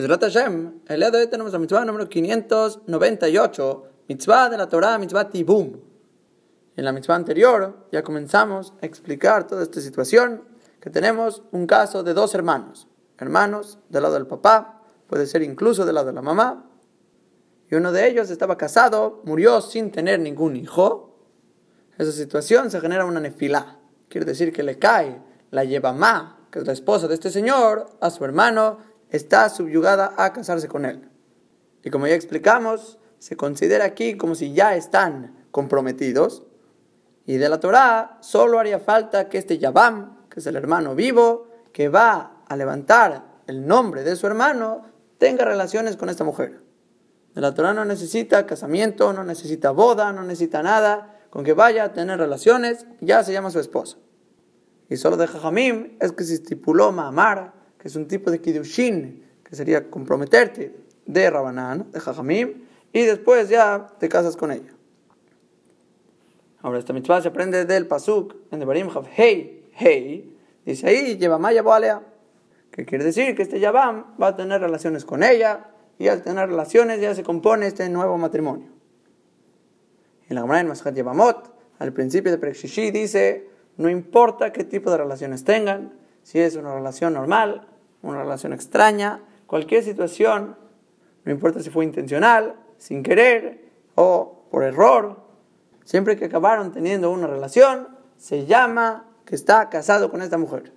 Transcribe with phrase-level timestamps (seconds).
[0.00, 0.22] Besrat
[0.88, 5.78] el día de hoy tenemos la mitzvah número 598, mitzvah de la Torah, mitzvah Tibum.
[6.74, 10.44] En la mitzvah anterior ya comenzamos a explicar toda esta situación,
[10.80, 15.84] que tenemos un caso de dos hermanos, hermanos del lado del papá, puede ser incluso
[15.84, 16.70] del lado de la mamá,
[17.70, 21.18] y uno de ellos estaba casado, murió sin tener ningún hijo.
[21.98, 23.76] Esa situación se genera una nefilá,
[24.08, 25.20] quiere decir que le cae
[25.50, 30.32] la yevamá, que es la esposa de este señor, a su hermano, está subyugada a
[30.32, 31.08] casarse con él.
[31.82, 36.44] Y como ya explicamos, se considera aquí como si ya están comprometidos.
[37.26, 41.48] Y de la Torá solo haría falta que este Yabam, que es el hermano vivo,
[41.72, 44.86] que va a levantar el nombre de su hermano,
[45.18, 46.62] tenga relaciones con esta mujer.
[47.34, 51.16] De la Torá no necesita casamiento, no necesita boda, no necesita nada.
[51.30, 53.98] Con que vaya a tener relaciones, ya se llama su esposa.
[54.88, 59.24] Y solo de Jajamim es que se estipuló Mahamar, que es un tipo de Kiddushin,
[59.42, 60.74] que sería comprometerte
[61.06, 62.62] de Rabanán, de Jajamim,
[62.92, 64.72] y después ya te casas con ella.
[66.60, 71.62] Ahora, esta mitzvah se aprende del Pasuk, en Devarim Hav Hey, Hey, dice ahí, Yevamaya
[71.62, 72.02] Boalea,
[72.70, 76.48] que quiere decir que este Yavam va a tener relaciones con ella, y al tener
[76.48, 78.68] relaciones ya se compone este nuevo matrimonio.
[80.28, 84.98] En la Gemara en Yevamot, al principio de Prekshishi dice, no importa qué tipo de
[84.98, 87.66] relaciones tengan, si es una relación normal,
[88.02, 90.56] una relación extraña, cualquier situación,
[91.24, 95.22] no importa si fue intencional, sin querer o por error,
[95.84, 100.72] siempre que acabaron teniendo una relación, se llama que está casado con esta mujer.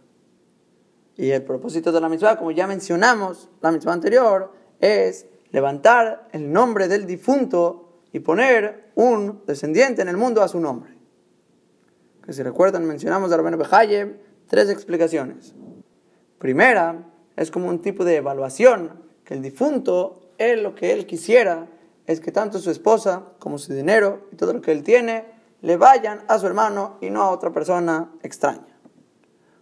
[1.16, 6.52] Y el propósito de la mitzvah, como ya mencionamos la mitzvah anterior, es levantar el
[6.52, 10.98] nombre del difunto y poner un descendiente en el mundo a su nombre.
[12.24, 14.16] Que si recuerdan, mencionamos de Rabben Bejaye
[14.48, 15.54] tres explicaciones.
[16.40, 18.92] Primera, es como un tipo de evaluación
[19.24, 21.68] que el difunto, él lo que él quisiera
[22.06, 25.26] es que tanto su esposa como su dinero y todo lo que él tiene
[25.62, 28.74] le vayan a su hermano y no a otra persona extraña.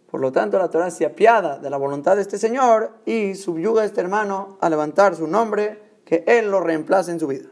[0.10, 3.84] Por lo tanto, la Torah se apiada de la voluntad de este Señor y subyuga
[3.84, 7.48] a este hermano a levantar su nombre, que él lo reemplace en su vida.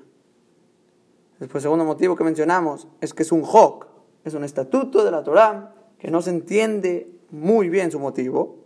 [1.40, 3.88] Después, segundo motivo que mencionamos es que es un hok,
[4.25, 8.59] es un estatuto de la Torah que no se entiende muy bien su motivo,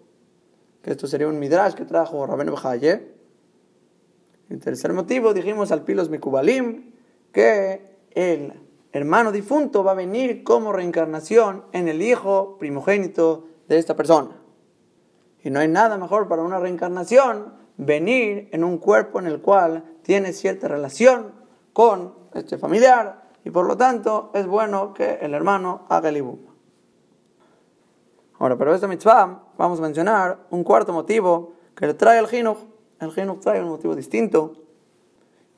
[0.84, 3.08] que esto sería un midrash que trajo Rabén Bajaye.
[4.50, 6.92] El tercer motivo, dijimos al Pilos Mekubalim,
[7.32, 8.54] que el
[8.92, 14.42] hermano difunto va a venir como reencarnación en el hijo primogénito de esta persona.
[15.42, 19.86] Y no hay nada mejor para una reencarnación venir en un cuerpo en el cual
[20.04, 21.32] tiene cierta relación
[21.72, 26.53] con este familiar y por lo tanto es bueno que el hermano haga el ibum.
[28.44, 32.58] Ahora, pero esta mitzvah vamos a mencionar un cuarto motivo que le trae el Jinuch.
[33.00, 34.56] El Jinuch trae un motivo distinto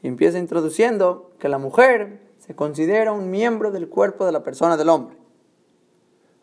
[0.04, 4.78] y empieza introduciendo que la mujer se considera un miembro del cuerpo de la persona
[4.78, 5.18] del hombre.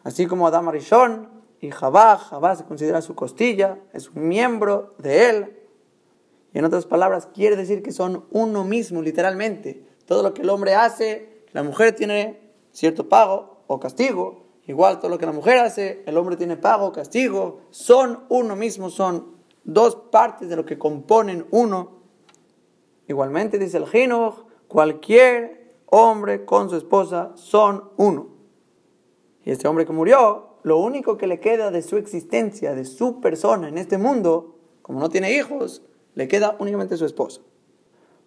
[0.03, 1.29] Así como Adam Arishon
[1.61, 5.61] y Jabá, Jabá se considera su costilla, es un miembro de él.
[6.53, 9.87] Y en otras palabras, quiere decir que son uno mismo, literalmente.
[10.07, 15.11] Todo lo que el hombre hace, la mujer tiene cierto pago o castigo, Igual todo
[15.11, 19.97] lo que la mujer hace, el hombre tiene pago, castigo, son uno mismo, son dos
[19.97, 22.03] partes de lo que componen uno.
[23.09, 28.29] Igualmente dice el Jinuj, cualquier hombre con su esposa son uno.
[29.45, 33.21] Y este hombre que murió, lo único que le queda de su existencia, de su
[33.21, 35.83] persona en este mundo, como no tiene hijos,
[36.15, 37.41] le queda únicamente su esposa.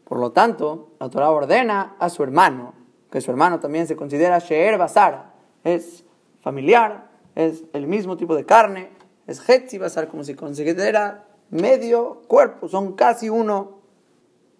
[0.03, 2.73] Por lo tanto, la Torah ordena a su hermano,
[3.09, 6.04] que su hermano también se considera Sheer Basar, es
[6.45, 8.91] familiar, es el mismo tipo de carne,
[9.25, 13.79] es Hetzi Basar, como si considera medio cuerpo, son casi uno.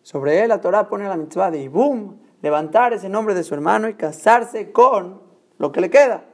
[0.01, 3.88] Sobre él la Torah pone la mitzvah de Ibum, levantar ese nombre de su hermano
[3.88, 5.22] y casarse con
[5.59, 6.25] lo que le queda.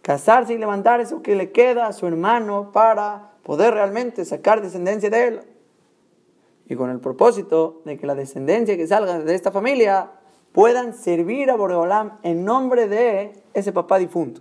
[0.00, 5.10] Casarse y levantar eso que le queda a su hermano para poder realmente sacar descendencia
[5.10, 5.40] de él.
[6.66, 10.12] Y con el propósito de que la descendencia que salga de esta familia
[10.52, 14.40] puedan servir a Boreolam en nombre de ese papá difunto.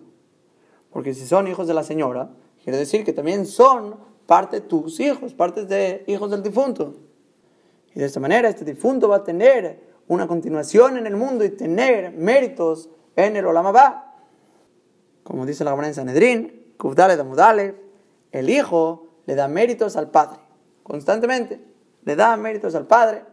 [0.92, 2.30] Porque si son hijos de la señora,
[2.64, 3.96] quiere decir que también son
[4.26, 6.96] parte de tus hijos, parte de hijos del difunto.
[7.94, 11.50] Y de esta manera este difunto va a tener una continuación en el mundo y
[11.50, 14.16] tener méritos en el Olamabá.
[15.24, 17.76] Como dice la Gemara en Sanedrín, Kufdale Damudale,
[18.32, 20.40] el hijo le da méritos al padre,
[20.84, 21.62] constantemente
[22.04, 23.24] le da méritos al padre,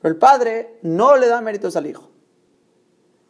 [0.00, 2.10] pero el padre no le da méritos al hijo.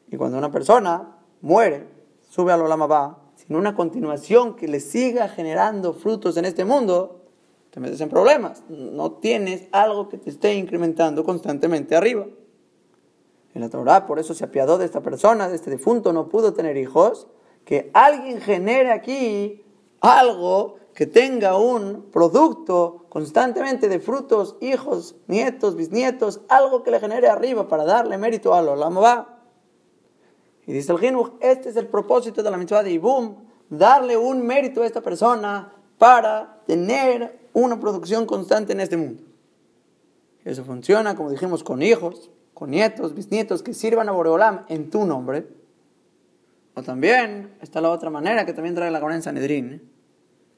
[0.09, 1.89] Y cuando una persona muere,
[2.29, 7.23] sube al Olamabá, sino una continuación que le siga generando frutos en este mundo,
[7.71, 8.63] te metes en problemas.
[8.69, 12.27] No tienes algo que te esté incrementando constantemente arriba.
[13.55, 16.55] En la Torah, por eso se apiadó de esta persona, de este difunto, no pudo
[16.55, 17.27] tener hijos.
[17.65, 19.65] Que alguien genere aquí
[20.01, 27.29] algo que tenga un producto constantemente de frutos, hijos, nietos, bisnietos, algo que le genere
[27.29, 29.34] arriba para darle mérito a lo va.
[30.67, 33.37] Y dice el Jinuch, este es el propósito de la mitzvah de Ibum,
[33.69, 39.23] darle un mérito a esta persona para tener una producción constante en este mundo.
[40.45, 45.07] Eso funciona, como dijimos, con hijos, con nietos, bisnietos que sirvan a Boreolam en tu
[45.07, 45.47] nombre.
[46.75, 49.91] O también está la otra manera que también trae la Gemara en Sanedrín,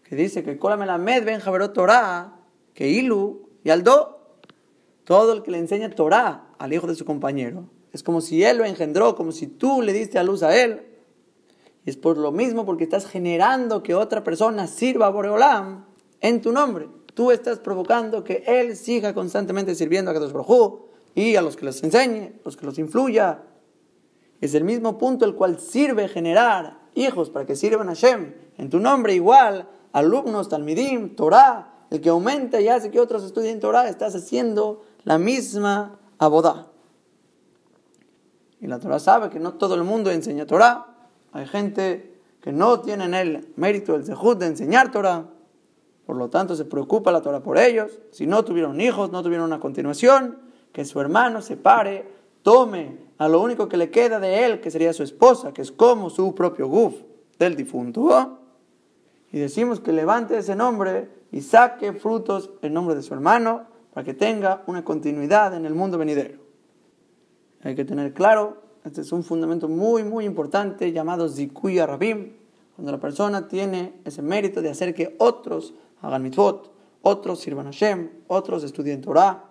[0.03, 0.59] que dice que
[0.99, 1.75] med ben Javerot
[2.75, 4.19] que Ilu y Aldo,
[5.05, 8.59] todo el que le enseña Torah al hijo de su compañero, es como si él
[8.59, 10.83] lo engendró, como si tú le diste a luz a él.
[11.85, 15.85] Y es por lo mismo porque estás generando que otra persona sirva a Boreolam
[16.21, 16.89] en tu nombre.
[17.15, 20.81] Tú estás provocando que él siga constantemente sirviendo a Kadosh Baruj
[21.15, 23.43] y a los que los enseñe, los que los influya.
[24.41, 28.69] Es el mismo punto el cual sirve generar hijos para que sirvan a Hashem en
[28.69, 33.89] tu nombre, igual alumnos, talmidim, Torah, el que aumenta y hace que otros estudien Torah,
[33.89, 36.71] estás haciendo la misma abodá.
[38.61, 40.87] Y la Torah sabe que no todo el mundo enseña Torah.
[41.33, 45.27] Hay gente que no tienen el mérito, el zehut de enseñar Torah.
[46.07, 48.01] Por lo tanto, se preocupa la Torah por ellos.
[48.13, 50.39] Si no tuvieron hijos, no tuvieron una continuación,
[50.73, 52.07] que su hermano se pare,
[52.43, 55.73] tome a lo único que le queda de él, que sería su esposa, que es
[55.73, 56.95] como su propio guf
[57.39, 58.39] del difunto.
[59.33, 64.05] Y decimos que levante ese nombre y saque frutos en nombre de su hermano para
[64.05, 66.46] que tenga una continuidad en el mundo venidero.
[67.67, 72.35] Hay que tener claro, este es un fundamento muy, muy importante llamado Zikuya Rabim,
[72.77, 76.71] cuando la persona tiene ese mérito de hacer que otros hagan mitzvot,
[77.03, 79.47] otros sirvan a Hashem, otros estudien Torah.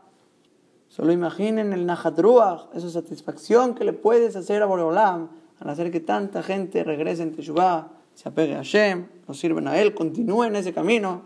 [0.88, 5.28] Solo imaginen el Nahadruach, esa satisfacción que le puedes hacer a Boreolam
[5.60, 9.78] al hacer que tanta gente regrese en Teshuvah, se apegue a Hashem, lo sirven a
[9.78, 11.24] Él, continúen en ese camino.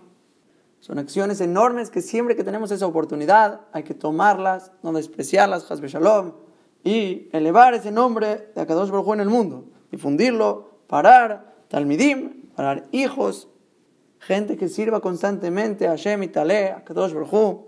[0.80, 5.88] Son acciones enormes que siempre que tenemos esa oportunidad hay que tomarlas, no despreciarlas, Hasbe
[5.88, 6.49] Shalom
[6.84, 13.48] y elevar ese nombre de Akadosh Baruj en el mundo, difundirlo, parar, talmidim, parar hijos,
[14.20, 17.66] gente que sirva constantemente a Hashem y Taleh, Baruj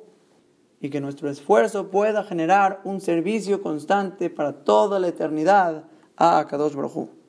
[0.80, 5.86] y que nuestro esfuerzo pueda generar un servicio constante para toda la eternidad
[6.18, 7.21] a Kadosh Baruj